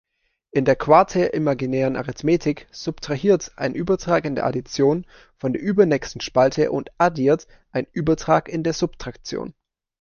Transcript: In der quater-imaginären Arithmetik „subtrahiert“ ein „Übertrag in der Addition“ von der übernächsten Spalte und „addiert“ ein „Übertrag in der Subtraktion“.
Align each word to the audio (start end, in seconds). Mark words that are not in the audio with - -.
In 0.49 0.65
der 0.65 0.75
quater-imaginären 0.75 1.95
Arithmetik 1.95 2.65
„subtrahiert“ 2.71 3.51
ein 3.55 3.75
„Übertrag 3.75 4.25
in 4.25 4.33
der 4.33 4.47
Addition“ 4.47 5.05
von 5.37 5.53
der 5.53 5.61
übernächsten 5.61 6.21
Spalte 6.21 6.71
und 6.71 6.89
„addiert“ 6.97 7.45
ein 7.71 7.85
„Übertrag 7.91 8.49
in 8.49 8.63
der 8.63 8.73
Subtraktion“. 8.73 9.53